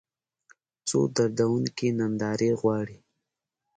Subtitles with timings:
[0.87, 2.97] څو دردونکې نندارې غواړي